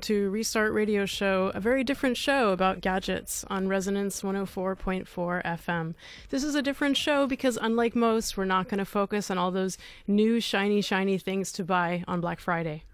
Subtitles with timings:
[0.00, 5.06] to Restart Radio Show, a very different show about gadgets on Resonance 104.4
[5.44, 5.94] FM.
[6.30, 9.50] This is a different show because, unlike most, we're not going to focus on all
[9.50, 12.84] those new, shiny, shiny things to buy on Black Friday.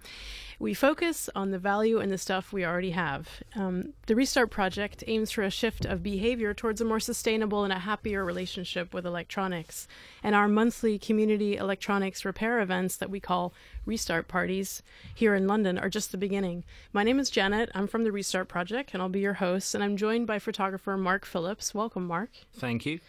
[0.59, 3.29] We focus on the value in the stuff we already have.
[3.55, 7.73] Um, the Restart Project aims for a shift of behavior towards a more sustainable and
[7.73, 9.87] a happier relationship with electronics.
[10.23, 13.53] And our monthly community electronics repair events that we call
[13.85, 14.83] Restart Parties
[15.15, 16.65] here in London are just the beginning.
[16.93, 17.71] My name is Janet.
[17.75, 19.75] I'm from the Restart Project, and I'll be your host.
[19.75, 21.75] And I'm joined by photographer Mark Phillips.
[21.75, 22.31] Welcome, Mark.
[22.55, 23.01] Thank you.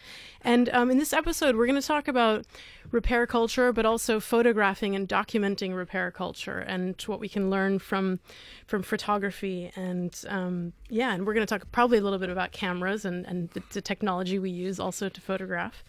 [0.42, 2.46] And um, in this episode, we're going to talk about
[2.92, 8.20] repair culture, but also photographing and documenting repair culture and what we can learn from
[8.66, 9.72] from photography.
[9.76, 13.26] And um, yeah, and we're going to talk probably a little bit about cameras and,
[13.26, 15.84] and the, the technology we use also to photograph.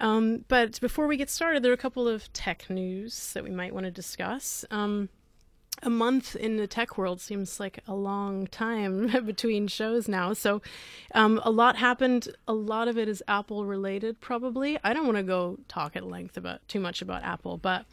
[0.00, 3.50] Um, but before we get started, there are a couple of tech news that we
[3.50, 4.64] might want to discuss.
[4.70, 5.08] Um,
[5.82, 10.32] a month in the tech world seems like a long time between shows now.
[10.32, 10.60] So,
[11.14, 12.28] um, a lot happened.
[12.46, 14.78] A lot of it is Apple related, probably.
[14.82, 17.86] I don't want to go talk at length about too much about Apple, but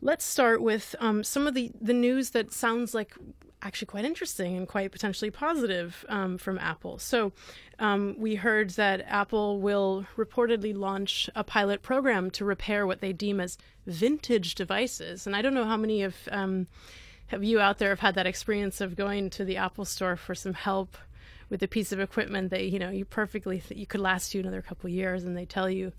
[0.00, 3.14] let's start with um, some of the the news that sounds like
[3.60, 6.98] actually quite interesting and quite potentially positive um, from Apple.
[6.98, 7.32] So,
[7.80, 13.12] um, we heard that Apple will reportedly launch a pilot program to repair what they
[13.12, 15.26] deem as vintage devices.
[15.26, 16.68] And I don't know how many of um,
[17.28, 20.34] have you out there have had that experience of going to the Apple store for
[20.34, 20.96] some help
[21.50, 24.40] with a piece of equipment that you know you perfectly th- you could last you
[24.40, 25.92] another couple years, and they tell you,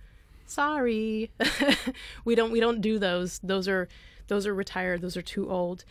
[0.50, 1.32] "Sorry,
[2.26, 3.40] we don't we don't do those.
[3.44, 3.88] Those are
[4.28, 5.02] those are retired.
[5.02, 5.86] Those are too old."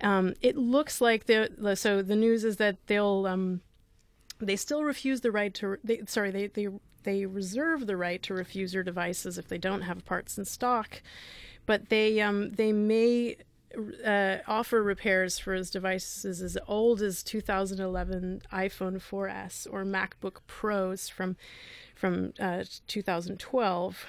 [0.00, 3.60] Um, it looks like the so the news is that they'll um,
[4.38, 6.68] they still refuse the right to they, sorry they they
[7.02, 11.02] they reserve the right to refuse your devices if they don't have parts in stock,
[11.66, 13.36] but they um, they may
[14.04, 21.08] uh, offer repairs for his devices as old as 2011 iPhone 4S or MacBook Pros
[21.08, 21.36] from
[22.00, 24.06] from uh, 2012.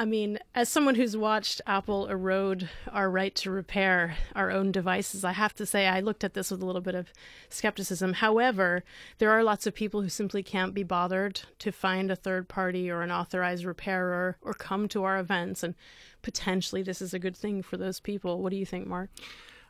[0.00, 5.24] I mean, as someone who's watched Apple erode our right to repair our own devices,
[5.24, 7.12] I have to say I looked at this with a little bit of
[7.48, 8.14] skepticism.
[8.14, 8.84] However,
[9.18, 12.88] there are lots of people who simply can't be bothered to find a third party
[12.88, 15.74] or an authorized repairer or come to our events, and
[16.22, 18.40] potentially this is a good thing for those people.
[18.40, 19.10] What do you think, Mark?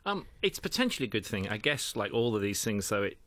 [0.05, 1.49] Um, it's potentially a good thing.
[1.49, 3.17] I guess, like all of these things, though, it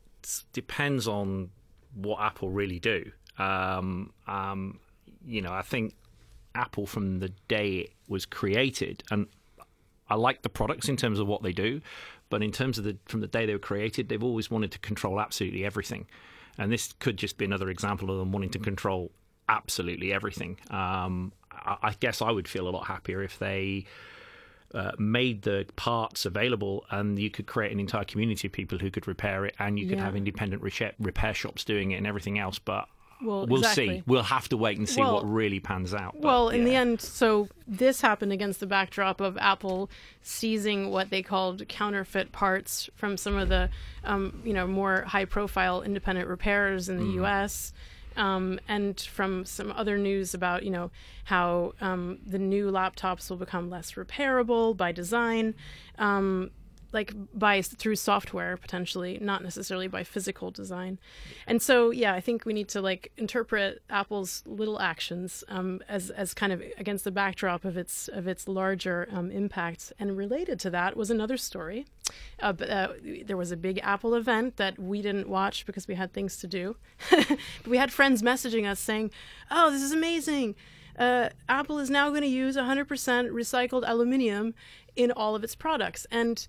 [0.53, 1.51] depends on
[1.95, 3.11] what Apple really do.
[3.39, 4.79] Um, um,
[5.27, 5.95] you know, I think
[6.55, 9.27] Apple from the day it was created, and
[10.09, 11.81] I like the products in terms of what they do,
[12.29, 14.79] but in terms of the from the day they were created, they've always wanted to
[14.79, 16.07] control absolutely everything,
[16.59, 19.11] and this could just be another example of them wanting to control
[19.49, 20.59] absolutely everything.
[20.71, 23.87] Um, I, I, guess I would feel a lot happier if they.
[24.75, 28.91] Uh, made the parts available, and you could create an entire community of people who
[28.91, 30.05] could repair it, and you could yeah.
[30.05, 32.59] have independent repair shops doing it and everything else.
[32.59, 32.89] But
[33.23, 33.99] well, we'll exactly.
[33.99, 34.03] see.
[34.07, 36.15] We'll have to wait and see well, what really pans out.
[36.15, 36.65] But, well, in yeah.
[36.65, 39.91] the end, so this happened against the backdrop of Apple
[40.23, 43.71] seizing what they called counterfeit parts from some of the,
[44.05, 47.15] um, you know, more high-profile independent repairers in the mm.
[47.15, 47.73] U.S.
[48.17, 50.91] Um, and from some other news about you know
[51.25, 55.55] how um, the new laptops will become less repairable by design.
[55.99, 56.51] Um,
[56.93, 60.99] like by through software potentially not necessarily by physical design.
[61.47, 66.11] And so yeah i think we need to like interpret apple's little actions um, as
[66.11, 69.93] as kind of against the backdrop of its of its larger um, impact.
[69.99, 71.87] And related to that was another story
[72.41, 72.89] uh, but, uh,
[73.25, 76.47] there was a big apple event that we didn't watch because we had things to
[76.47, 76.77] do.
[77.11, 79.11] But we had friends messaging us saying
[79.51, 80.55] oh this is amazing.
[80.99, 84.55] Uh, Apple is now going to use 100% recycled aluminium
[84.95, 86.07] in all of its products.
[86.11, 86.47] And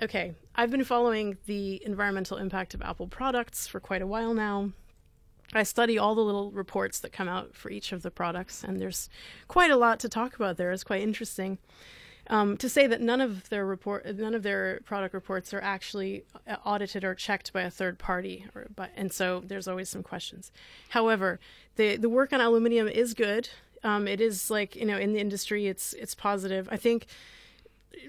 [0.00, 4.70] okay, I've been following the environmental impact of Apple products for quite a while now.
[5.54, 8.80] I study all the little reports that come out for each of the products, and
[8.80, 9.10] there's
[9.48, 10.72] quite a lot to talk about there.
[10.72, 11.58] It's quite interesting.
[12.28, 16.24] Um, to say that none of their report, none of their product reports are actually
[16.46, 20.02] uh, audited or checked by a third party, or by, and so there's always some
[20.02, 20.52] questions.
[20.90, 21.40] However,
[21.76, 23.48] the the work on aluminium is good.
[23.82, 26.68] Um, it is like you know in the industry, it's it's positive.
[26.70, 27.06] I think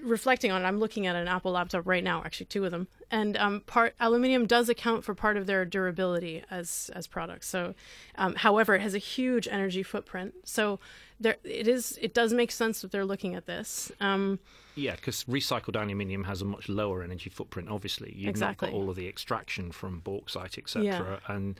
[0.02, 2.88] reflecting on it, I'm looking at an Apple laptop right now, actually two of them,
[3.10, 7.48] and um, part aluminium does account for part of their durability as as products.
[7.48, 7.74] So,
[8.16, 10.34] um, however, it has a huge energy footprint.
[10.44, 10.80] So
[11.20, 11.98] there, it is.
[12.02, 13.92] It does make sense that they're looking at this.
[14.00, 14.38] Um,
[14.74, 17.68] yeah, because recycled aluminium has a much lower energy footprint.
[17.68, 18.68] Obviously, you've exactly.
[18.68, 20.84] not got all of the extraction from bauxite, etc.
[20.84, 21.34] Yeah.
[21.34, 21.58] And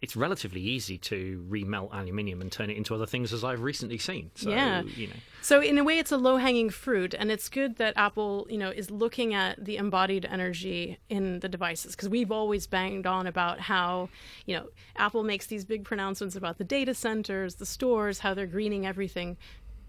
[0.00, 3.98] it's relatively easy to remelt aluminium and turn it into other things, as I've recently
[3.98, 4.30] seen.
[4.36, 4.82] So, Yeah.
[4.82, 8.46] you know, So in a way, it's a low-hanging fruit, and it's good that Apple,
[8.50, 13.06] you know, is looking at the embodied energy in the devices because we've always banged
[13.06, 14.08] on about how,
[14.46, 18.46] you know, Apple makes these big pronouncements about the data centers, the stores, how they're
[18.46, 19.36] greening everything,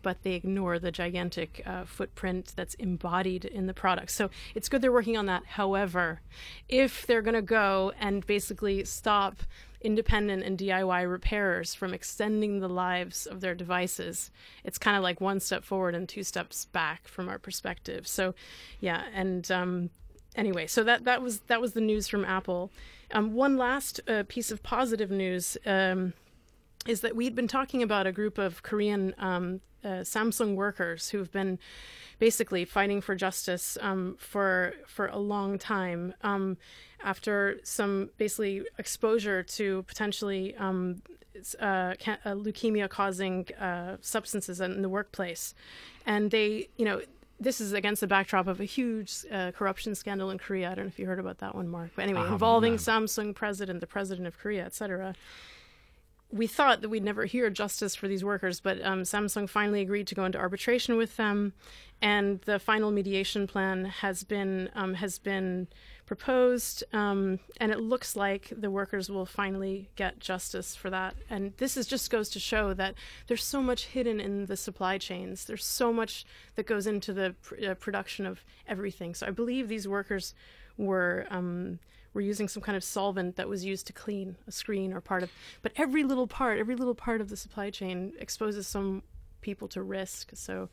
[0.01, 4.11] but they ignore the gigantic uh, footprint that's embodied in the product.
[4.11, 5.45] So it's good they're working on that.
[5.45, 6.21] However,
[6.69, 9.41] if they're going to go and basically stop
[9.81, 14.31] independent and DIY repairers from extending the lives of their devices,
[14.63, 18.07] it's kind of like one step forward and two steps back from our perspective.
[18.07, 18.35] So,
[18.79, 19.89] yeah, and um,
[20.35, 22.71] anyway, so that that was that was the news from Apple.
[23.11, 25.57] Um, one last uh, piece of positive news.
[25.65, 26.13] Um,
[26.87, 31.31] is that we'd been talking about a group of Korean um, uh, Samsung workers who've
[31.31, 31.59] been
[32.19, 36.57] basically fighting for justice um, for for a long time um,
[37.03, 41.01] after some basically exposure to potentially um,
[41.59, 41.95] uh, uh,
[42.25, 45.53] leukemia causing uh, substances in the workplace,
[46.05, 47.01] and they you know.
[47.41, 50.71] This is against the backdrop of a huge uh, corruption scandal in Korea.
[50.71, 51.91] I don't know if you heard about that one, Mark.
[51.95, 52.77] But anyway, involving no.
[52.79, 55.15] Samsung president, the president of Korea, etc
[56.31, 60.07] we thought that we'd never hear justice for these workers, but um, Samsung finally agreed
[60.07, 61.53] to go into arbitration with them,
[62.01, 65.67] and the final mediation plan has been um, has been
[66.05, 71.15] proposed, um, and it looks like the workers will finally get justice for that.
[71.29, 72.95] And this is just goes to show that
[73.27, 75.45] there's so much hidden in the supply chains.
[75.45, 76.25] There's so much
[76.55, 79.13] that goes into the pr- uh, production of everything.
[79.13, 80.33] So I believe these workers
[80.77, 81.79] were um,
[82.13, 85.23] were using some kind of solvent that was used to clean a screen or part
[85.23, 89.03] of but every little part every little part of the supply chain exposes some
[89.41, 90.31] people to risk.
[90.33, 90.69] So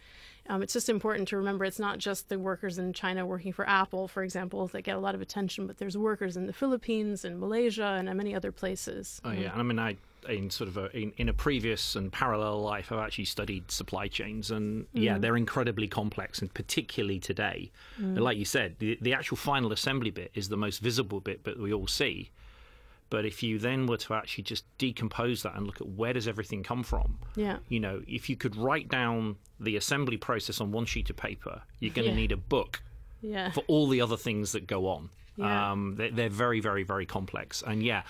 [0.49, 3.69] um, it's just important to remember it's not just the workers in china working for
[3.69, 7.25] apple for example that get a lot of attention but there's workers in the philippines
[7.25, 9.21] and malaysia and many other places.
[9.25, 9.97] Oh yeah, I mean, I
[10.28, 14.08] in sort of a, in, in a previous and parallel life, I've actually studied supply
[14.08, 19.36] chains, and yeah, they're incredibly complex, and particularly today, like you said, the, the actual
[19.36, 22.30] final assembly bit is the most visible bit, but we all see.
[23.08, 26.26] But if you then were to actually just decompose that and look at where does
[26.26, 30.72] everything come from, yeah you know, if you could write down the assembly process on
[30.72, 32.16] one sheet of paper, you're going to Yeah.
[32.16, 32.82] need a book
[33.22, 35.10] yeah for all the other things that go on.
[35.36, 35.70] Yeah.
[35.72, 37.62] Um, they're, they're very, very, very complex.
[37.64, 38.02] And yeah,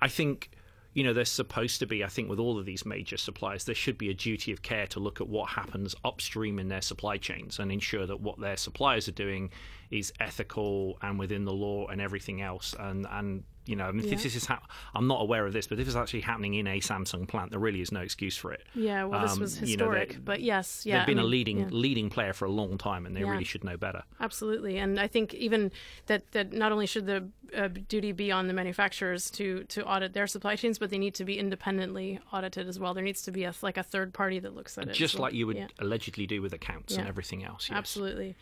[0.00, 0.50] I think,
[0.96, 3.74] you know, there's supposed to be, I think, with all of these major suppliers, there
[3.74, 7.18] should be a duty of care to look at what happens upstream in their supply
[7.18, 9.50] chains and ensure that what their suppliers are doing
[9.90, 12.74] is ethical and within the law and everything else.
[12.78, 14.18] And, and you know, I mean, if Yeah.
[14.22, 16.80] this is hap- I'm not aware of this, but if it's actually happening in a
[16.80, 18.64] Samsung plant, there really is no excuse for it.
[18.74, 21.24] yeah well this Um, was you know, historic but yes yeah They've been I a
[21.24, 21.66] mean, leading yeah.
[21.70, 23.30] leading player for a long time, and they Yeah.
[23.30, 24.02] really should know better.
[24.20, 25.70] Absolutely, and I think even
[26.06, 30.12] that that not only should the uh, duty be on the manufacturers to to audit
[30.12, 32.92] their supply chains, but they need to be independently audited as well.
[32.94, 35.22] There needs to be a like a third party that looks at it, Just well.
[35.22, 37.68] like you would allegedly do with accounts and everything else.
[37.68, 37.76] Yes.
[37.78, 38.34] absolutely.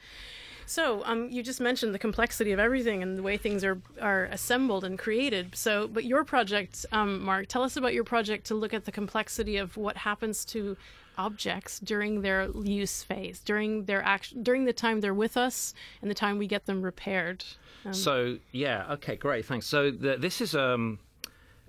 [0.67, 4.25] So, um, you just mentioned the complexity of everything and the way things are are
[4.27, 5.55] assembled and created.
[5.57, 8.93] So, but your project, um, Mark, tell us about your project to look at the
[8.93, 10.77] complexity of what happens to
[11.17, 16.11] objects during their use phase, during their action, during the time they're with us, and
[16.11, 17.45] the time we get them repaired.
[17.85, 19.67] Um, So yeah, okay, great, thanks.
[19.67, 20.99] So the, this is um,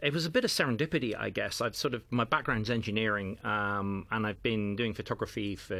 [0.05, 1.61] it was a bit of serendipity, I guess.
[1.61, 5.75] I've sort of my background's engineering, um, and I've been doing photography for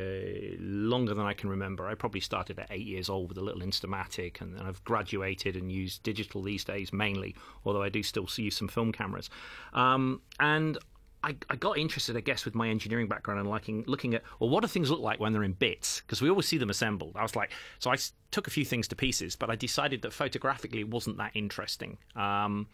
[0.59, 1.87] longer than I can remember.
[1.87, 5.55] I probably started at eight years old with a little Instamatic, and then I've graduated
[5.55, 9.29] and used digital these days mainly, although I do still use some film cameras.
[9.73, 10.79] Um, and
[11.23, 14.49] I, I got interested, I guess, with my engineering background and liking looking at well,
[14.49, 16.01] what do things look like when they're in bits?
[16.01, 17.15] Because we always see them assembled.
[17.15, 17.97] I was like, so I
[18.31, 21.99] took a few things to pieces, but I decided that photographically it wasn't that interesting.
[22.15, 22.67] Um,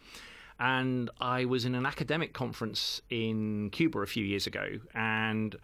[0.58, 5.56] and I was in an academic conference in Cuba a few years ago, and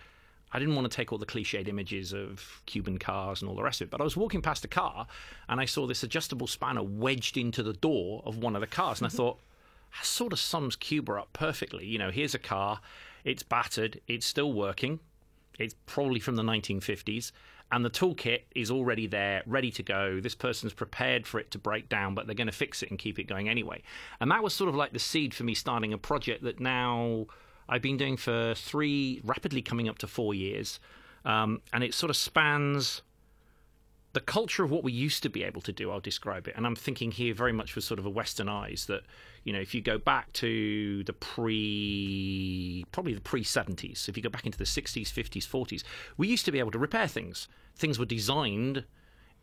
[0.52, 3.62] I didn't want to take all the cliched images of Cuban cars and all the
[3.62, 5.06] rest of it, but I was walking past a car
[5.48, 9.00] and I saw this adjustable spanner wedged into the door of one of the cars,
[9.00, 9.16] and I mm-hmm.
[9.16, 9.40] thought,
[9.96, 11.86] that sort of sums Cuba up perfectly.
[11.86, 12.80] You know, here's a car,
[13.24, 15.00] it's battered, it's still working,
[15.58, 17.32] it's probably from the 1950s,
[17.70, 20.20] and the toolkit is already there, ready to go.
[20.20, 22.98] This person's prepared for it to break down, but they're going to fix it and
[22.98, 23.82] keep it going anyway.
[24.20, 27.26] And that was sort of like the seed for me starting a project that now
[27.68, 30.80] I've been doing for three, rapidly coming up to four years.
[31.24, 33.02] Um, and it sort of spans
[34.14, 36.54] the culture of what we used to be able to do, I'll describe it.
[36.56, 39.02] And I'm thinking here very much with sort of a Western eyes that,
[39.44, 44.22] you know, if you go back to the pre, probably the pre 70s, if you
[44.22, 45.82] go back into the 60s, 50s, 40s,
[46.16, 47.48] we used to be able to repair things.
[47.76, 48.84] Things were designed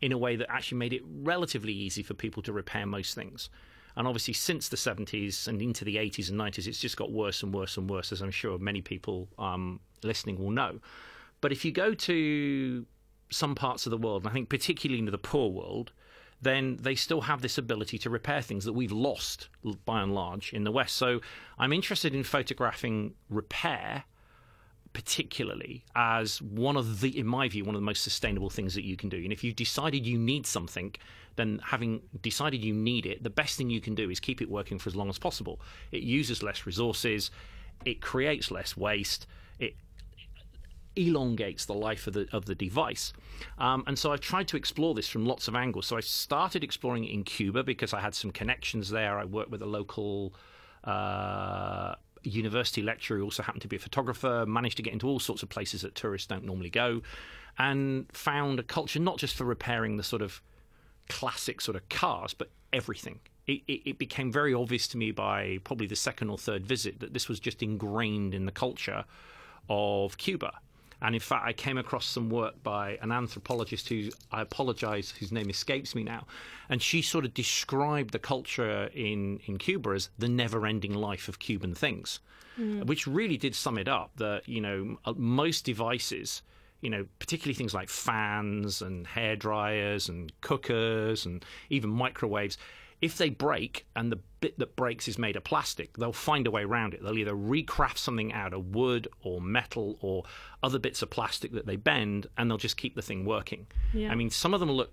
[0.00, 3.48] in a way that actually made it relatively easy for people to repair most things.
[3.96, 7.42] And obviously, since the 70s and into the 80s and 90s, it's just got worse
[7.42, 10.80] and worse and worse, as I'm sure many people um, listening will know.
[11.40, 12.84] But if you go to
[13.30, 15.92] some parts of the world, and I think particularly in the poor world,
[16.40, 19.48] then they still have this ability to repair things that we've lost
[19.84, 20.96] by and large in the West.
[20.96, 21.20] So
[21.58, 24.04] I'm interested in photographing repair
[24.96, 28.82] particularly as one of the, in my view, one of the most sustainable things that
[28.82, 29.18] you can do.
[29.18, 30.94] And if you've decided you need something,
[31.34, 34.50] then having decided you need it, the best thing you can do is keep it
[34.50, 35.60] working for as long as possible.
[35.92, 37.30] It uses less resources,
[37.84, 39.26] it creates less waste,
[40.96, 43.12] elongates the life of the of the device.
[43.58, 45.86] Um, and so I've tried to explore this from lots of angles.
[45.86, 49.18] So I started exploring it in Cuba because I had some connections there.
[49.18, 50.34] I worked with a local
[50.84, 55.20] uh, university lecturer who also happened to be a photographer, managed to get into all
[55.20, 57.02] sorts of places that tourists don't normally go,
[57.58, 60.42] and found a culture not just for repairing the sort of
[61.08, 63.20] classic sort of cars, but everything.
[63.46, 66.98] It, it, it, became very obvious to me by probably the second or third visit
[66.98, 69.04] that this was just ingrained in the culture
[69.68, 70.52] of Cuba.
[71.02, 75.30] And in fact, I came across some work by an anthropologist who I apologize, whose
[75.30, 76.26] name escapes me now.
[76.68, 81.28] And she sort of described the culture in, in Cuba as the never ending life
[81.28, 82.20] of Cuban things,
[82.58, 82.84] mm.
[82.86, 84.10] which really did sum it up.
[84.16, 86.40] That, you know, most devices,
[86.80, 92.56] you know, particularly things like fans and hair dryers and cookers and even microwaves,
[93.00, 96.50] if they break and the bit that breaks is made of plastic, they'll find a
[96.50, 97.02] way around it.
[97.02, 100.24] They'll either recraft something out of wood or metal or
[100.62, 103.66] other bits of plastic that they bend, and they'll just keep the thing working.
[103.92, 104.10] Yeah.
[104.10, 104.92] I mean, some of them look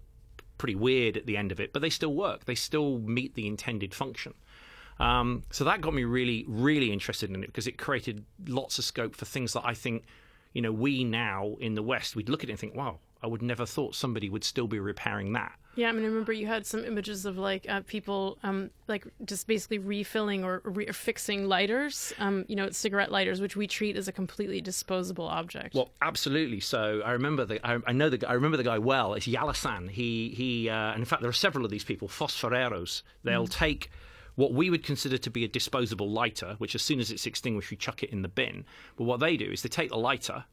[0.57, 2.45] pretty weird at the end of it, but they still work.
[2.45, 4.33] They still meet the intended function.
[4.99, 8.85] Um, so that got me really, really interested in it because it created lots of
[8.85, 10.03] scope for things that I think,
[10.53, 13.27] you know, we now in the West, we'd look at it and think, wow, I
[13.27, 15.53] would never thought somebody would still be repairing that.
[15.75, 19.07] Yeah, I mean, I remember you had some images of like uh, people, um, like
[19.25, 23.65] just basically refilling or, re- or fixing lighters, um, you know, cigarette lighters, which we
[23.65, 25.73] treat as a completely disposable object.
[25.73, 26.59] Well, absolutely.
[26.59, 29.15] So I remember the, I, I know the, I remember the guy well.
[29.15, 29.89] It's Yalasan.
[29.89, 33.01] He, he, uh, and in fact, there are several of these people, fosforeros.
[33.23, 33.51] They'll mm.
[33.51, 33.89] take
[34.35, 37.71] what we would consider to be a disposable lighter, which as soon as it's extinguished,
[37.71, 38.65] we chuck it in the bin.
[38.95, 40.45] But what they do is they take the lighter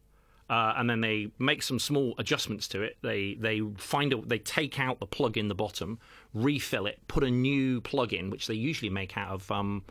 [0.51, 2.97] uh, and then they make some small adjustments to it.
[3.03, 6.01] They they find a, they take out the plug in the bottom,
[6.35, 9.85] refill it, put a new plug in, which they usually make out of um,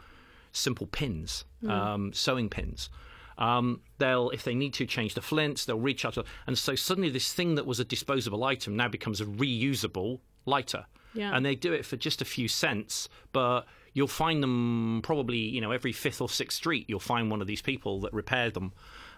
[0.52, 1.72] simple pins, mm.
[1.72, 2.90] um, sewing pins.
[3.38, 5.64] Um, they'll, if they need to, change the flints.
[5.64, 8.90] They'll reach out, to, and so suddenly this thing that was a disposable item now
[8.90, 10.86] becomes a reusable lighter.
[11.14, 11.34] Yeah.
[11.34, 13.62] And they do it for just a few cents, but
[13.94, 16.86] you'll find them probably, you know, every fifth or sixth street.
[16.90, 18.74] You'll find one of these people that repair them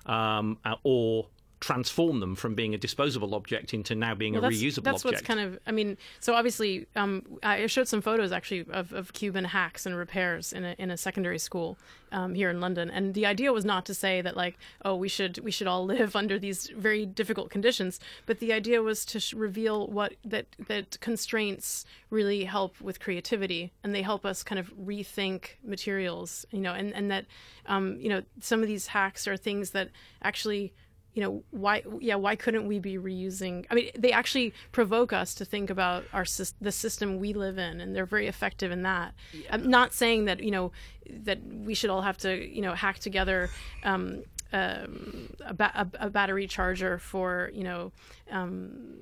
[0.06, 1.28] um, uh, or
[1.62, 5.06] transform them from being a disposable object into now being well, a that's, reusable that's
[5.06, 5.22] object.
[5.22, 9.14] what's kind of, I mean, so obviously, um, I showed some photos actually of, of
[9.14, 11.78] Cuban hacks and repairs in a, in a secondary school
[12.12, 15.08] um, here in London, and the idea was not to say that like, oh, we
[15.08, 19.20] should we should all live under these very difficult conditions, but the idea was to
[19.20, 24.60] sh- reveal what that that constraints really help with creativity, and they help us kind
[24.60, 27.26] of rethink materials, you know, and and that,
[27.68, 29.90] um, you know, some of these hacks are things that
[30.24, 30.74] actually
[31.14, 35.34] you know why yeah why couldn't we be reusing i mean they actually provoke us
[35.34, 36.26] to think about our
[36.62, 39.48] the system we live in and they're very effective in that yeah.
[39.52, 40.72] i'm not saying that you know
[41.10, 43.50] that we should all have to you know hack together
[43.84, 47.92] um, um, a, ba- a, battery charger for you know
[48.30, 48.98] um,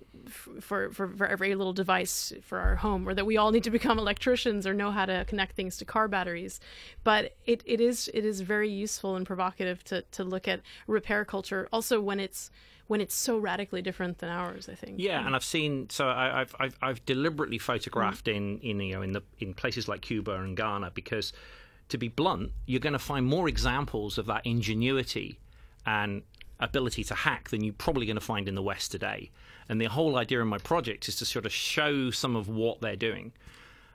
[0.60, 3.72] for, for for every little device for our home, or that we all need to
[3.72, 6.60] become electricians or know how to connect things to car batteries.
[7.04, 11.26] But it, it is it is very useful and provocative to to look at repair
[11.26, 12.52] culture also when it's
[12.88, 14.70] when it's so radically different than ours.
[14.70, 15.00] I think.
[15.00, 18.36] Yeah, and I've seen so I, have I've I've deliberately photographed mm.
[18.36, 21.34] in in you know in the in places like Cuba and Ghana because
[21.90, 25.40] to be blunt, you're going to find more examples of that ingenuity
[25.86, 26.24] and
[26.60, 29.32] ability to hack than you're probably going to find in the West today.
[29.68, 32.82] And the whole idea of my project is to sort of show some of what
[32.82, 33.32] they're doing.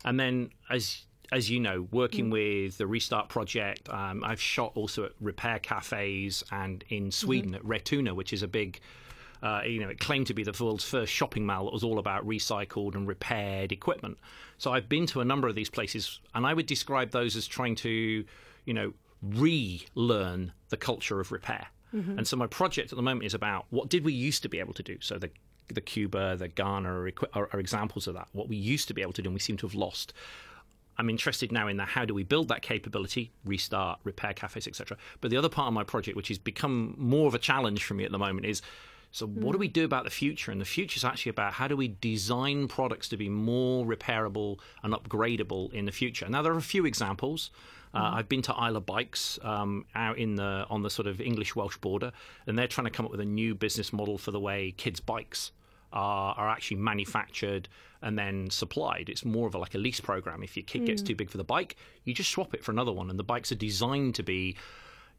[0.05, 2.33] And then, as as you know, working mm.
[2.33, 7.73] with the Restart project, um, I've shot also at repair cafes and in Sweden mm-hmm.
[7.73, 8.81] at Retuna, which is a big
[9.45, 11.99] uh, you know, it claimed to be the world's first shopping mall that was all
[11.99, 14.17] about recycled and repaired equipment.
[14.57, 17.47] So I've been to a number of these places, and I would describe those as
[17.47, 18.25] trying to,
[18.65, 21.67] you know, relearn the culture of repair.
[21.95, 22.19] Mm-hmm.
[22.19, 24.61] And so my project at the moment is about what did we used to be
[24.61, 24.97] able to do.
[25.01, 25.31] So the
[25.69, 28.29] the Cuba, the Ghana are, are, are examples of that.
[28.33, 30.13] What we used to be able to do, and we seem to have lost.
[30.99, 34.97] I'm interested now in the how do we build that capability, restart, repair cafes, etc.
[35.21, 37.95] But the other part of my project, which has become more of a challenge for
[37.95, 38.63] me at the moment, is
[39.15, 40.51] So, what do we do about the future?
[40.51, 44.59] And the future is actually about how do we design products to be more repairable
[44.83, 46.29] and upgradable in the future.
[46.29, 47.53] Now, there are a few examples.
[47.95, 51.77] Uh, I've been to Islabikes um, out in the on the sort of English Welsh
[51.77, 52.11] border,
[52.49, 54.99] and they're trying to come up with a new business model for the way kids'
[54.99, 55.53] bikes
[55.93, 57.69] are, are actually manufactured
[58.03, 59.09] and then supplied.
[59.09, 60.43] It's more of a, like a lease program.
[60.43, 62.91] If your kid gets too big for the bike, you just swap it for another
[62.91, 64.57] one, and the bikes are designed to be,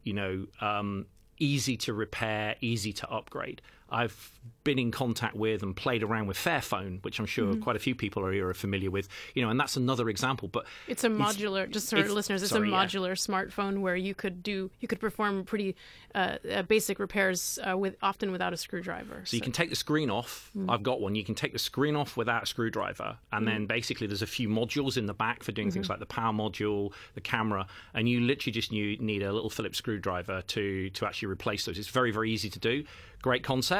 [0.03, 0.47] you know.
[0.59, 1.05] Um,
[1.37, 3.61] Easy to repair, easy to upgrade.
[3.89, 4.31] I've
[4.63, 7.93] been in contact with and played around with Fairphone, which I'm sure quite a few
[7.93, 9.07] people are here are familiar with.
[9.35, 10.47] You know, and that's another example.
[10.47, 12.85] But It's a modular, just for listeners, it's sorry, a yeah.
[12.85, 15.75] modular smartphone where you could do, you could perform pretty
[16.15, 19.21] uh, uh, basic repairs uh, with often without a screwdriver.
[19.25, 20.51] So you can take the screen off.
[20.67, 21.13] I've got one.
[21.13, 24.49] You can take the screen off without a screwdriver, and then basically there's a few
[24.49, 28.21] modules in the back for doing things like the power module, the camera, and you
[28.21, 31.77] literally just need need a little Phillips screwdriver to to actually replace those.
[31.77, 32.83] It's very very easy to do.
[33.21, 33.74] Great concept.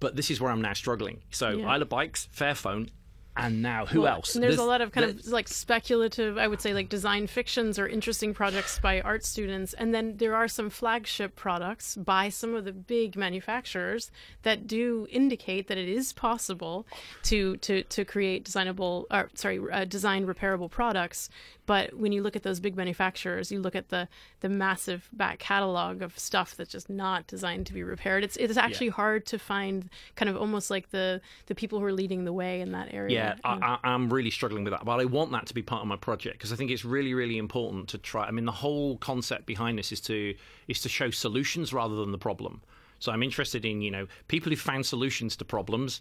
[0.00, 1.22] But this is where I'm now struggling.
[1.30, 1.66] So Yeah.
[1.66, 2.88] Islabikes, Fairphone,
[3.36, 4.34] and now who Well, else?
[4.34, 7.78] And there's, a lot of kind of like speculative, I would say, like design fictions
[7.78, 9.74] or interesting projects by art students.
[9.74, 14.10] And then there are some flagship products by some of the big manufacturers
[14.42, 16.86] that do indicate that it is possible
[17.24, 21.28] to to to create designable, or sorry, uh, design repairable products.
[21.66, 24.08] But when you look at those big manufacturers, you look at the
[24.40, 28.24] the massive back catalog of stuff that's just not designed to be repaired.
[28.24, 31.92] It's it's actually hard to find kind of almost like the the people who are
[31.92, 33.14] leading the way in that area.
[33.14, 35.82] Yeah, I, I, I'm really struggling with that, but I want that to be part
[35.82, 38.26] of my project because I think it's really, really important to try.
[38.26, 40.34] I mean, the whole concept behind this is to
[40.68, 42.62] is to show solutions rather than the problem.
[42.98, 46.00] So I'm interested in you know people who found solutions to problems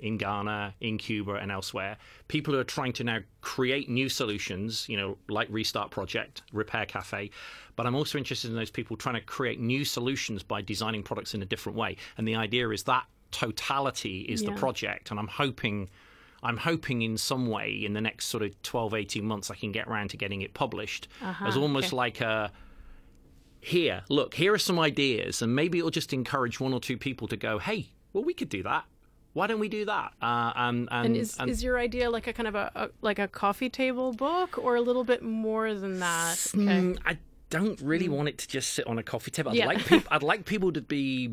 [0.00, 1.96] in Ghana, in Cuba, and elsewhere.
[2.28, 6.86] People who are trying to now create new solutions, you know, like Restart Project, Repair
[6.86, 7.30] Cafe.
[7.76, 11.34] But I'm also interested in those people trying to create new solutions by designing products
[11.34, 11.96] in a different way.
[12.16, 14.50] And the idea is that totality is Yeah.
[14.50, 15.88] the project, and I'm hoping.
[16.42, 19.72] I'm hoping in some way in the next sort of 12, 18 months I can
[19.72, 21.46] get around to getting it published uh-huh.
[21.46, 21.96] as almost okay.
[21.96, 22.52] like a
[23.66, 27.26] here, look, here are some ideas, and maybe it'll just encourage one or two people
[27.26, 28.84] to go, hey, well, we could do that.
[29.36, 30.12] Why don't we do that?
[30.22, 32.88] Uh, and, and, And is, and- is your idea like a kind of a, a
[33.02, 36.38] like a coffee table book or a little bit more than that?
[36.54, 36.64] Okay.
[36.64, 37.18] Mm, I
[37.50, 39.50] don't really want it to just sit on a coffee table.
[39.50, 39.66] I'd Yeah.
[39.66, 40.08] like people.
[40.14, 41.28] I'd like people to be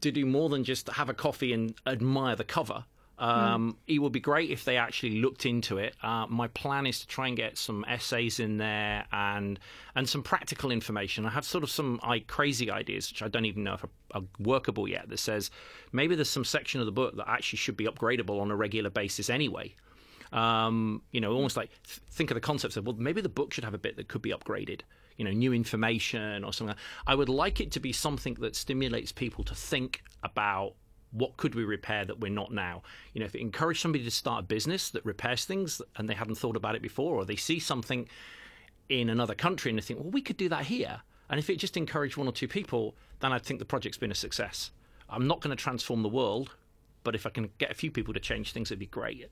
[0.00, 2.84] to do more than just have a coffee and admire the cover.
[3.18, 5.94] Um, It would be great if they actually looked into it.
[6.02, 9.58] Uh, my plan is to try and get some essays in there and
[9.94, 11.26] and some practical information.
[11.26, 13.90] I have sort of some I, crazy ideas, which I don't even know if are,
[14.14, 15.08] are workable yet.
[15.08, 15.50] That says
[15.92, 18.90] maybe there's some section of the book that actually should be upgradable on a regular
[18.90, 19.74] basis anyway
[20.32, 23.52] um, you know, almost like th- think of the concepts of well, maybe the book
[23.52, 24.80] should have a bit that could be upgraded,
[25.16, 26.76] you know, new information or something.
[27.06, 30.74] I would like it to be something that stimulates people to think about
[31.12, 32.82] what could we repair that we're not now.
[33.12, 36.14] You know, if it encouraged somebody to start a business that repairs things and they
[36.14, 38.08] hadn't thought about it before, or they see something
[38.88, 41.00] in another country and they think, well, we could do that here.
[41.30, 44.10] And if it just encouraged one or two people, then I'd think the project's been
[44.10, 44.70] a success.
[45.10, 46.54] I'm not going to transform the world,
[47.04, 49.28] but if I can get a few people to change things, it'd be great.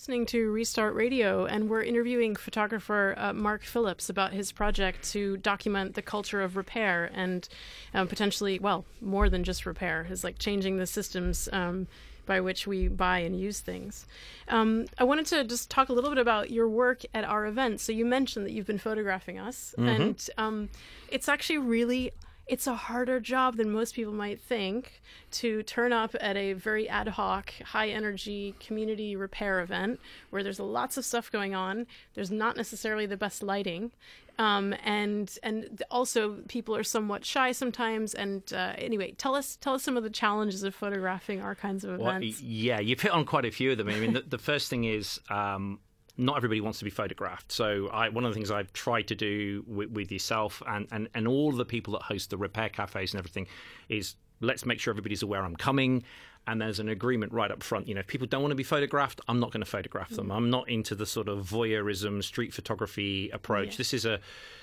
[0.00, 5.36] Listening to Restart Radio, and we're interviewing photographer uh, Mark Phillips about his project to
[5.36, 7.46] document the culture of repair and
[7.92, 11.50] um, potentially, well, more than just repair, is like changing the systems.
[11.52, 11.86] Um,
[12.26, 14.06] by which we buy and use things.
[14.46, 17.80] Um, I wanted to just talk a little bit about your work at our event.
[17.80, 20.68] So you mentioned that you've been photographing us, and um,
[21.08, 22.12] it's actually really
[22.50, 26.88] it's a harder job than most people might think to turn up at a very
[26.88, 31.86] ad hoc, high energy community repair event where there's lots of stuff going on.
[32.14, 33.92] There's not necessarily the best lighting.
[34.38, 38.14] Um, and and also people are somewhat shy sometimes.
[38.14, 41.84] And uh, anyway, tell us tell us some of the challenges of photographing our kinds
[41.84, 42.40] of events.
[42.40, 43.88] y- yeah, you've hit on quite a few of them.
[43.88, 45.78] I mean, the, the first thing is um,
[46.20, 47.50] not everybody wants to be photographed.
[47.50, 51.08] So, I, one of the things I've tried to do with, with yourself and, and,
[51.14, 53.46] and all the people that host the repair cafes and everything
[53.88, 56.02] is let's make sure everybody's aware I'm coming.
[56.50, 57.86] And there's an agreement right up front.
[57.86, 60.28] You know, if people don't want to be photographed, I'm not going to photograph them.
[60.28, 60.34] Mm.
[60.36, 63.76] I'm not into the sort of voyeurism, street photography approach.
[63.76, 64.18] This is a,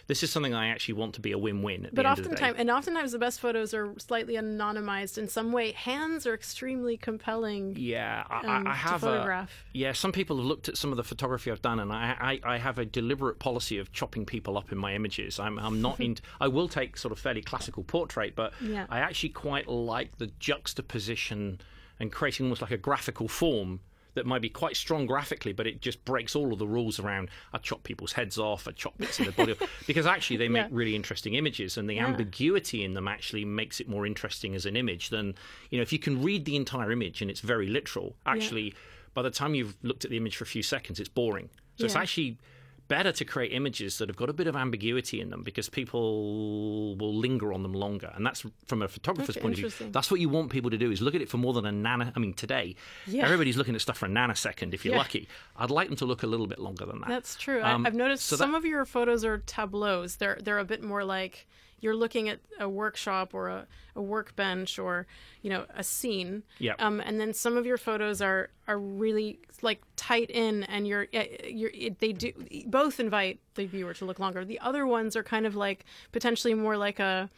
[0.07, 1.89] this is something I actually want to be a win-win.
[1.93, 2.27] But the end of the day.
[2.33, 5.71] oftentimes, and oftentimes, the best photos are slightly anonymized in some way.
[5.71, 7.75] Hands are extremely compelling.
[7.77, 9.51] Yeah, I, um, I, I to have a, photograph.
[9.73, 9.93] yeah.
[9.93, 12.57] Some people have looked at some of the photography I've done, and I, I, I
[12.57, 15.39] have a deliberate policy of chopping people up in my images.
[15.39, 16.17] I'm, I'm not in.
[16.41, 18.85] I will take sort of fairly classical portrait, but Yeah.
[18.89, 21.59] I actually quite like the juxtaposition
[21.99, 23.79] and creating almost like a graphical form
[24.13, 27.29] that might be quite strong graphically, but it just breaks all of the rules around
[27.53, 30.49] I chop people's heads off, I chop bits of the body off, because actually they
[30.49, 30.69] make Yeah.
[30.71, 34.75] really interesting images, and the ambiguity in them actually makes it more interesting as an
[34.75, 35.35] image than
[35.69, 38.15] you know if you can read the entire image and it's very literal.
[38.25, 38.73] Actually,
[39.13, 41.49] by the time you've looked at the image for a few seconds, it's boring.
[41.75, 42.39] So it's actually
[42.87, 46.95] better to create images that have got a bit of ambiguity in them because people
[46.95, 50.09] will linger on them longer and that's from a photographer's Okay, point of view that's
[50.11, 52.11] what you want people to do is look at it for more than a nano
[52.15, 53.23] i mean today Yeah.
[53.25, 54.99] everybody's looking at stuff for a nanosecond if you're Yeah.
[54.99, 57.61] lucky i'd like them to look a little bit longer than that That's true.
[57.61, 60.15] Um, I, I've noticed so some that- of your photos are tableaus.
[60.17, 61.47] They're they're a bit more like
[61.79, 65.05] you're looking at a workshop or a, a workbench or
[65.41, 66.43] you know a scene.
[66.59, 66.81] Yep.
[66.81, 71.07] Um, and then some of your photos are are really like tight in, and you're
[71.13, 72.31] eh, you're it, they do
[72.65, 74.43] both invite the viewer to look longer.
[74.43, 77.29] The other ones are kind of like potentially more like a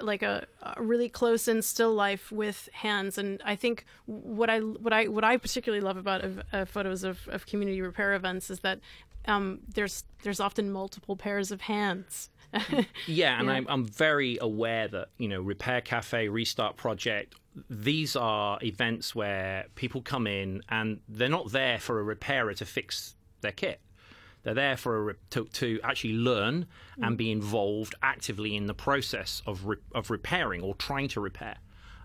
[0.00, 4.58] like a, a really close in still life with hands and i think what i
[4.58, 8.60] what i what i particularly love about uh, photos of, of community repair events is
[8.60, 8.80] that
[9.28, 12.30] um, there's there's often multiple pairs of hands
[13.06, 13.54] Yeah, and Yeah.
[13.54, 17.34] I'm, I'm very aware that, you know, Repair Cafe, Restart Project,
[17.70, 22.64] these are events where people come in and they're not there for a repairer to
[22.64, 23.80] fix their kit.
[24.46, 26.68] They're there for re- to, to actually learn
[27.02, 31.56] and be involved actively in the process of re- of repairing or trying to repair.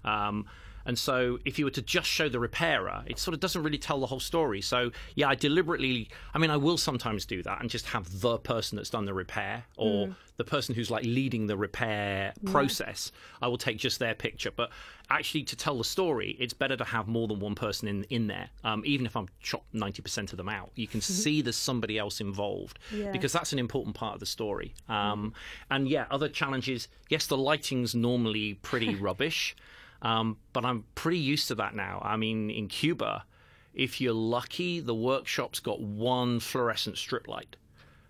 [0.03, 0.47] Um,
[0.85, 3.77] and so, if you were to just show the repairer, it sort of doesn't really
[3.77, 4.61] tell the whole story.
[4.61, 8.37] So, yeah, I deliberately, I mean, I will sometimes do that and just have the
[8.37, 13.11] person that's done the repair or the person who's like leading the repair process.
[13.41, 14.49] I will take just their picture.
[14.51, 14.71] But
[15.09, 18.27] actually, to tell the story, it's better to have more than one person in in
[18.27, 18.49] there.
[18.63, 21.97] Um, even if I'm chopped ninety percent of them out, you can see there's somebody
[21.99, 23.11] else involved Yeah.
[23.11, 24.73] because that's an important part of the story.
[24.89, 25.33] Um,
[25.69, 26.87] and yeah, other challenges.
[27.09, 29.55] Yes, the lighting's normally pretty rubbish,
[30.01, 32.01] um, but I'm pretty used to that now.
[32.03, 33.25] I mean, in Cuba,
[33.73, 37.55] if you're lucky, the workshop's got one fluorescent strip light.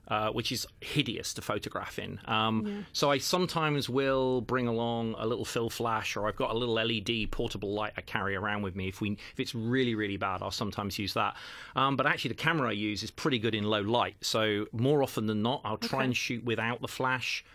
[0.07, 2.19] Uh, which is hideous to photograph in.
[2.25, 6.57] Um, So I sometimes will bring along a little fill flash, or I've got a
[6.57, 8.89] little LED portable light I carry around with me.
[8.89, 11.37] If we if it's really really bad, I'll sometimes use that.
[11.77, 14.15] Um, but actually, the camera I use is pretty good in low light.
[14.19, 16.05] So more often than not, I'll try Okay.
[16.07, 17.45] and shoot without the flash,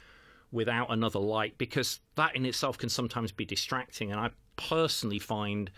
[0.53, 4.11] without another light, because that in itself can sometimes be distracting.
[4.11, 5.71] And I personally find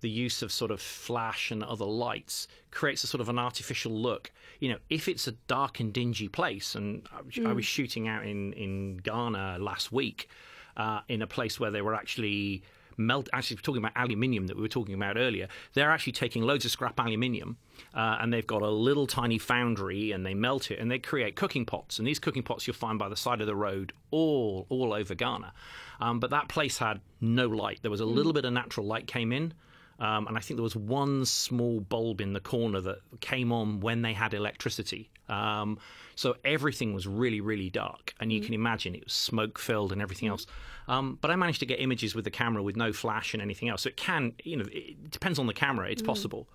[0.00, 3.92] the use of sort of flash and other lights creates a sort of an artificial
[3.92, 4.30] look.
[4.60, 8.08] You know, if it's a dark and dingy place, and I was, I was shooting
[8.08, 10.28] out in in Ghana last week,
[10.76, 12.62] uh, in a place where they were actually
[12.98, 13.28] melt.
[13.32, 16.70] Actually, talking about aluminium that we were talking about earlier, they're actually taking loads of
[16.70, 17.56] scrap aluminium,
[17.94, 21.36] uh, and they've got a little tiny foundry, and they melt it, and they create
[21.36, 21.98] cooking pots.
[21.98, 25.14] And these cooking pots you'll find by the side of the road all all over
[25.14, 25.52] Ghana.
[26.00, 27.78] Um, but that place had no light.
[27.82, 29.54] There was a little bit of natural light came in.
[30.00, 33.80] Um, and I think there was one small bulb in the corner that came on
[33.80, 35.10] when they had electricity.
[35.28, 35.78] Um,
[36.14, 38.14] so everything was really, really dark.
[38.20, 40.46] And you can imagine it was smoke filled and everything else.
[40.86, 43.68] Um, but I managed to get images with the camera with no flash and anything
[43.68, 43.82] else.
[43.82, 45.90] So it can, you know, it depends on the camera.
[45.90, 46.48] It's possible.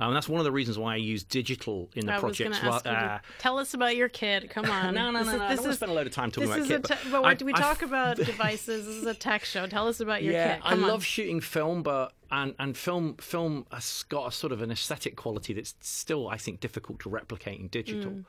[0.00, 2.54] Um, that's one of the reasons why I use digital in the I project.
[2.62, 4.48] ask uh, tell us about your kit.
[4.50, 4.94] Come on.
[4.94, 5.44] no, no, This no, is- no.
[5.44, 6.76] I don't is spend a load of time talking about kit.
[6.76, 8.86] a but te- but I- we I talk about devices.
[8.86, 9.66] This is a tech show.
[9.66, 10.62] Tell us about your yeah, kit.
[10.64, 10.88] Come I on.
[10.88, 15.16] love shooting film, but and and film film has got a sort of an aesthetic
[15.16, 18.12] quality that's still I think difficult to replicate in digital.
[18.12, 18.24] Mm.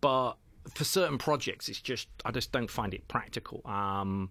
[0.00, 0.34] But
[0.74, 3.60] for certain projects, it's just I just don't find it practical.
[3.64, 4.30] Um,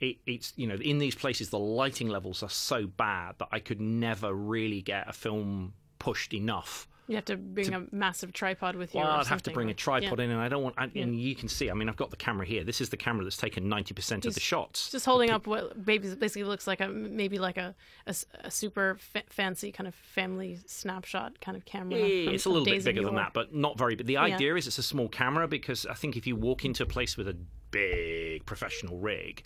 [0.00, 3.60] it, it's you know in these places the lighting levels are so bad that I
[3.60, 5.72] could never really get a film
[6.06, 6.86] pushed enough.
[7.08, 9.00] You have to bring a massive tripod with you.
[9.00, 10.24] Well, I'd have to bring a tripod Yeah.
[10.24, 10.74] in, and I don't want.
[10.76, 11.70] I, And you can see.
[11.70, 12.64] I mean, I've got the camera here.
[12.64, 14.90] This is the camera that's taken ninety percent of the shots.
[14.90, 17.74] Just holding up what basically looks like a maybe like a
[18.06, 21.98] a super fa- fancy kind of family snapshot kind of camera.
[21.98, 24.06] Yeah, it's a little bit bigger than that, but not very big.
[24.06, 26.86] The idea is it's a small camera because I think if you walk into a
[26.86, 27.36] place with a
[27.70, 29.42] big professional rig,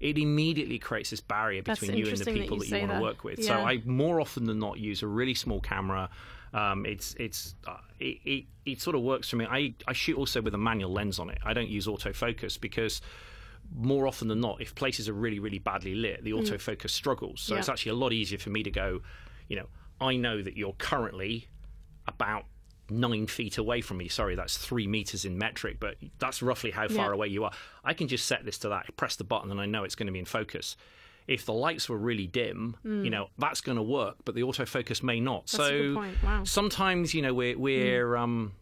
[0.00, 2.86] it immediately creates this barrier between you and the interesting that people you that you,
[2.88, 3.44] want to work with.
[3.44, 6.10] So I more often than not use a really small camera.
[6.54, 9.46] Um, it's it's uh, it, it it sort of works for me.
[9.46, 11.38] I I shoot also with a manual lens on it.
[11.44, 13.00] I don't use autofocus because
[13.74, 17.42] more often than not, if places are really, really badly lit, the autofocus struggles.
[17.42, 17.56] So Mm.
[17.56, 17.58] Yeah.
[17.60, 19.02] it's actually a lot easier for me to go,
[19.48, 19.66] you know,
[20.00, 21.48] I know that you're currently
[22.06, 22.44] about
[22.88, 24.08] nine feet away from me.
[24.08, 27.14] Sorry, that's three meters in metric, but that's roughly how far Yeah.
[27.14, 27.52] away you are.
[27.84, 30.06] I can just set this to that, press the button, and I know it's going
[30.06, 30.74] to be in focus.
[31.28, 35.02] If the lights were really dim, you know, that's going to work, but the autofocus
[35.02, 35.46] may not.
[35.46, 35.50] Mm.
[35.52, 36.22] That's so a good point.
[36.24, 36.44] Wow.
[36.44, 38.52] sometimes, you know, we're we're um,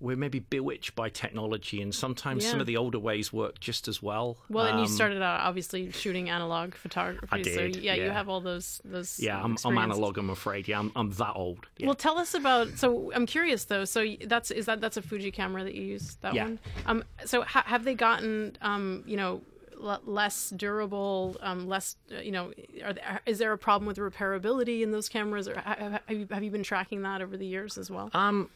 [0.00, 4.00] we're maybe bewitched by technology, and sometimes some of the older ways work just as
[4.00, 4.36] well.
[4.48, 7.26] Well, and you Um, started out obviously shooting analog photography.
[7.32, 9.18] I So did, yeah, you have all those those.
[9.18, 10.16] Yeah, I'm, I'm analog.
[10.18, 10.68] I'm afraid.
[10.68, 11.66] Yeah, I'm, I'm that old.
[11.78, 11.86] Yeah.
[11.86, 12.78] Well, tell us about.
[12.78, 13.84] So I'm curious though.
[13.84, 16.44] So that's is that that's a Fuji camera that you use that Yeah.
[16.44, 16.58] one.
[16.86, 17.04] Um.
[17.24, 19.42] So ha- have they gotten um you know
[19.82, 22.52] l- less durable um less uh, you know
[22.84, 26.18] are there, is there a problem with repairability in those cameras or ha- ha- have
[26.18, 28.10] you have you been tracking that over the years as well?
[28.14, 28.50] Um,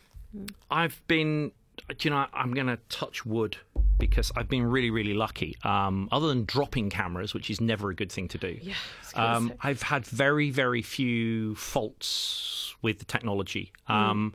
[0.70, 1.52] I've been,
[2.00, 3.56] you know, I'm going to touch wood
[3.98, 5.56] because I've been really, really lucky.
[5.62, 8.58] Um, other than dropping cameras, which is never a good thing to do.
[8.62, 8.74] yeah.
[9.14, 13.72] um, I've had very, very few faults with the technology.
[13.88, 14.34] Um,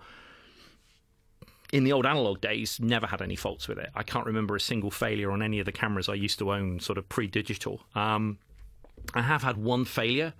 [1.73, 3.89] in the old analog days, never had any faults with it.
[3.93, 6.79] I can't remember a single failure on any of the cameras I used to own,
[6.79, 7.81] sort of pre-digital.
[7.95, 8.37] Um,
[9.13, 10.33] I have had one failure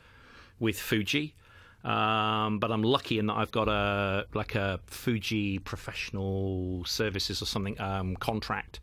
[0.60, 1.36] with Fuji,
[1.84, 7.46] um, but I'm lucky in that I've got a like a Fuji professional services or
[7.46, 8.80] something um, contract,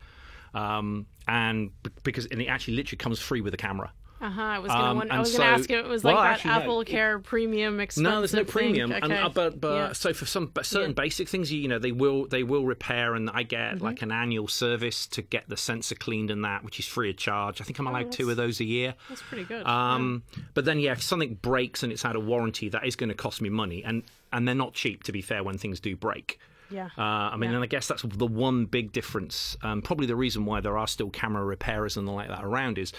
[0.53, 1.71] um, and
[2.03, 3.91] because and it actually literally comes free with the camera.
[4.21, 4.41] Uh-huh.
[4.41, 6.15] I was gonna Um, wonder, I and was gonna so- ask if it was well,
[6.15, 8.11] like that actually, no, Apple it- Care premium expensive.
[8.11, 9.17] No, there's no premium, and, Okay.
[9.17, 9.91] uh, but but Yeah.
[9.93, 10.93] so for some certain Yeah.
[11.03, 13.83] basic things, you know, they will they will repair, and I get Mm-hmm.
[13.83, 17.17] like an annual service to get the sensor cleaned and that, which is free of
[17.17, 17.59] charge.
[17.59, 18.95] I think I'm allowed two of those a year.
[19.09, 19.65] That's pretty good.
[19.67, 20.23] Um,
[20.53, 23.15] But then, yeah, if something breaks and it's out of warranty, that is going to
[23.15, 26.39] cost me money, and and they're not cheap to be fair when things do break.
[26.71, 26.89] yeah.
[26.97, 27.57] Uh, I mean, Yeah.
[27.57, 29.55] and I guess that's the one big difference.
[29.61, 32.79] Um, probably the reason why there are still camera repairers and the like that around
[32.79, 32.91] is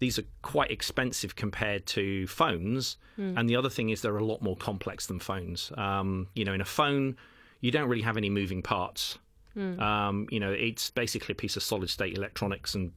[0.00, 2.96] these are quite expensive compared to phones.
[3.16, 3.36] Hmm.
[3.36, 5.70] And the other thing is they're a lot more complex than phones.
[5.76, 7.16] Um, you know, in a phone,
[7.60, 9.18] you don't really have any moving parts.
[9.54, 9.78] Hmm.
[9.78, 12.92] Um, you know, it's basically a piece of solid state electronics and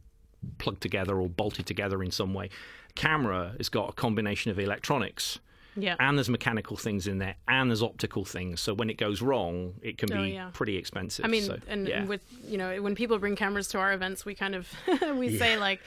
[0.58, 2.50] plugged together or bolted together in some way.
[2.96, 5.40] Camera has got a combination of electronics
[5.76, 5.96] yeah.
[6.00, 9.74] and there's mechanical things in there and there's optical things so when it goes wrong
[9.82, 10.50] it can Oh, be yeah.
[10.54, 12.00] pretty expensive I mean, so, and, yeah.
[12.00, 14.68] and with you know, when people bring cameras to our events, we kind of
[15.16, 15.80] we say like,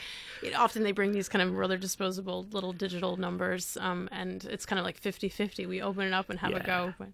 [0.56, 4.78] often they bring these kind of rather disposable little digital numbers, um, and it's kind
[4.78, 5.66] of like 50-50.
[5.68, 6.94] We open it up and have a go.
[6.98, 7.08] But,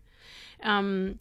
[0.63, 1.19] um,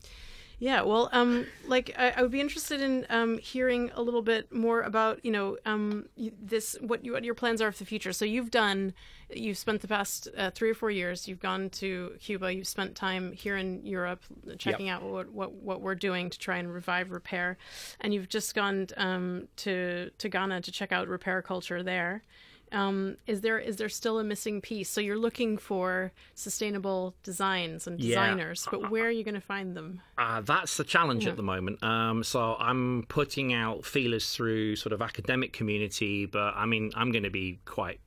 [0.61, 4.53] yeah, well, um, like I, I would be interested in um, hearing a little bit
[4.53, 6.05] more about you know um,
[6.39, 8.13] this what you, what your plans are for the future.
[8.13, 8.93] So you've done,
[9.31, 11.27] you've spent the past uh, three or four years.
[11.27, 12.53] You've gone to Cuba.
[12.53, 14.21] You've spent time here in Europe,
[14.59, 17.57] checking out what, what what we're doing to try and revive repair,
[17.99, 22.23] and you've just gone um, to to Ghana to check out repair culture there.
[22.71, 24.89] Um, is there is there still a missing piece?
[24.89, 28.07] So you're looking for sustainable designs and Yeah.
[28.09, 30.01] designers, but where are you going to find them?
[30.17, 31.83] Uh, that's the challenge at the moment.
[31.83, 37.11] Um, so I'm putting out feelers through sort of academic community, but I mean, I'm
[37.11, 37.99] going to be quite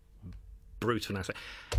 [0.81, 1.33] brutal I say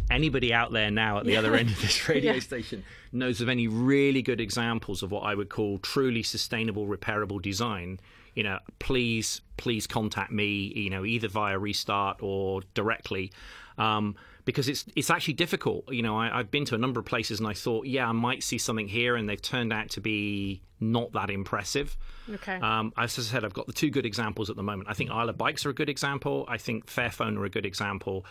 [0.09, 2.39] anybody out there now at the other end of this radio Yeah.
[2.39, 7.39] station knows of any really good examples of what I would call truly sustainable, repairable
[7.41, 7.99] design.
[8.35, 10.71] You know, please, please contact me.
[10.75, 13.31] You know, either via Restart or directly.
[13.77, 15.91] Um, because it's it's actually difficult.
[15.91, 18.11] You know, I, I've been to a number of places and I thought, yeah, I
[18.11, 21.97] might see something here, and they've turned out to be not that impressive.
[22.31, 22.55] Okay.
[22.55, 24.89] Um, as I said, I've got the two good examples at the moment.
[24.89, 26.45] I think Islabikes are a good example.
[26.47, 28.25] I think Fairphone are a good example.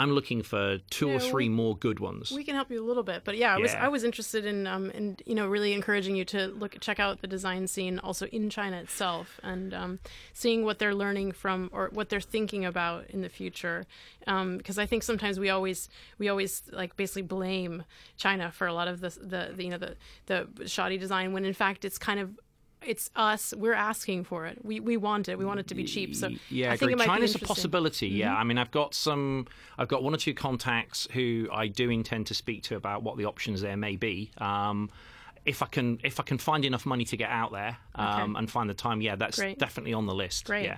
[0.00, 2.32] I'm looking for two or three we- more good ones.
[2.32, 4.66] we can help you a little bit, but yeah, I was I was interested in
[4.66, 8.24] um in you know really encouraging you to look check out the design scene also
[8.28, 9.98] in China itself and um,
[10.32, 13.84] seeing what they're learning from or what they're thinking about in the future,
[14.26, 17.84] um, because I think sometimes we always we always like basically blame
[18.16, 21.44] China for a lot of the the, the you know the the shoddy design when
[21.44, 22.38] in fact it's kind of
[22.86, 23.54] it's us.
[23.56, 24.64] We're asking for it.
[24.64, 25.38] We we want it.
[25.38, 26.14] We want it to be cheap.
[26.14, 26.92] So yeah, I think agree.
[26.92, 27.40] it might be China's a interesting.
[27.40, 27.46] Mm-hmm.
[27.46, 28.08] possibility.
[28.08, 29.46] Yeah, I mean, I've got some,
[29.78, 33.16] I've got one or two contacts who I do intend to speak to about what
[33.16, 34.30] the options there may be.
[34.38, 34.90] Um,
[35.46, 38.38] if I can, if I can find enough money to get out there um, Okay.
[38.38, 39.58] and find the time, yeah, that's Great.
[39.58, 40.44] definitely on the list.
[40.46, 40.64] Great.
[40.64, 40.76] Yeah.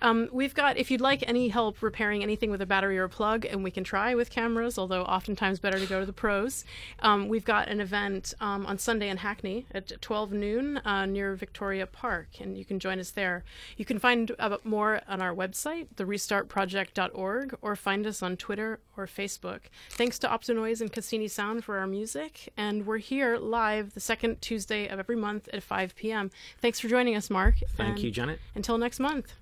[0.00, 3.08] Um, we've got, if you'd like any help repairing anything with a battery or a
[3.08, 6.64] plug, and we can try with cameras, although oftentimes better to go to the pros,
[7.00, 11.34] um, we've got an event um, on Sunday in Hackney at 12 noon uh, near
[11.34, 13.42] Victoria Park, and you can join us there.
[13.78, 14.30] You can find
[14.64, 19.60] more on our website, therestartproject.org, or find us on Twitter or Facebook.
[19.90, 24.42] Thanks to Optonoise and Cassini Sound for our music, and we're here live the second
[24.42, 26.30] Tuesday of every month at 5 p.m.
[26.60, 27.54] Thanks for joining us, Mark.
[27.76, 28.40] Thank and you, Janet.
[28.54, 29.32] Until next month.